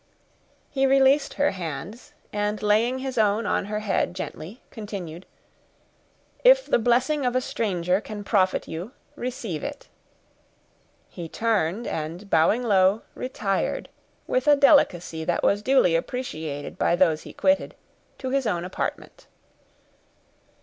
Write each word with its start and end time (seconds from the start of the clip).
He 0.71 0.87
released 0.87 1.35
her 1.35 1.51
hands, 1.51 2.13
and 2.33 2.63
laying 2.63 2.97
his 2.97 3.19
own 3.19 3.45
on 3.45 3.65
her 3.65 3.81
head 3.81 4.15
gently, 4.15 4.63
continued, 4.71 5.27
"If 6.43 6.65
the 6.65 6.79
blessing 6.79 7.23
of 7.23 7.35
a 7.35 7.39
stranger 7.39 8.01
can 8.01 8.23
profit 8.23 8.67
you, 8.67 8.93
receive 9.15 9.63
it." 9.63 9.89
He 11.07 11.29
turned, 11.29 11.85
and, 11.85 12.27
bowing 12.31 12.63
low, 12.63 13.03
retired, 13.13 13.89
with 14.25 14.47
a 14.47 14.55
delicacy 14.55 15.23
that 15.23 15.43
was 15.43 15.61
duly 15.61 15.95
appreciated 15.95 16.79
by 16.79 16.95
those 16.95 17.21
he 17.21 17.31
quitted, 17.31 17.75
to 18.17 18.31
his 18.31 18.47
own 18.47 18.65
apartment. 18.65 19.27